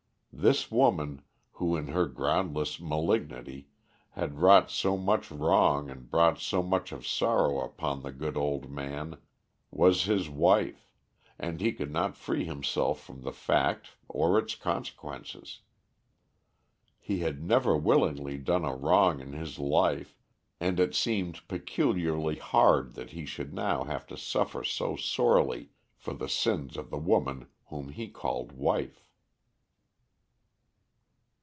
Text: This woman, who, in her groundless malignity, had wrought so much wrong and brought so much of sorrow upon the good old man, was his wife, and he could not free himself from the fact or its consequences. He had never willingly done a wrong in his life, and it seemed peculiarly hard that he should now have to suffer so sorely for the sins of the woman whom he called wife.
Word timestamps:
This 0.33 0.71
woman, 0.71 1.21
who, 1.51 1.75
in 1.75 1.89
her 1.89 2.07
groundless 2.07 2.79
malignity, 2.79 3.67
had 4.11 4.39
wrought 4.39 4.71
so 4.71 4.97
much 4.97 5.29
wrong 5.29 5.89
and 5.89 6.09
brought 6.09 6.39
so 6.39 6.63
much 6.63 6.91
of 6.93 7.05
sorrow 7.05 7.59
upon 7.59 8.01
the 8.01 8.11
good 8.13 8.35
old 8.35 8.67
man, 8.71 9.17
was 9.69 10.05
his 10.05 10.29
wife, 10.29 10.95
and 11.37 11.61
he 11.61 11.71
could 11.73 11.91
not 11.91 12.15
free 12.15 12.43
himself 12.45 13.03
from 13.03 13.21
the 13.21 13.33
fact 13.33 13.89
or 14.09 14.39
its 14.39 14.55
consequences. 14.55 15.59
He 16.97 17.19
had 17.19 17.43
never 17.43 17.77
willingly 17.77 18.37
done 18.39 18.65
a 18.65 18.73
wrong 18.75 19.19
in 19.19 19.33
his 19.33 19.59
life, 19.59 20.15
and 20.59 20.79
it 20.79 20.95
seemed 20.95 21.47
peculiarly 21.49 22.37
hard 22.37 22.95
that 22.95 23.11
he 23.11 23.25
should 23.27 23.53
now 23.53 23.83
have 23.83 24.07
to 24.07 24.17
suffer 24.17 24.63
so 24.63 24.95
sorely 24.95 25.69
for 25.93 26.13
the 26.15 26.29
sins 26.29 26.77
of 26.77 26.89
the 26.89 26.97
woman 26.97 27.47
whom 27.65 27.89
he 27.89 28.07
called 28.07 28.53
wife. 28.53 29.07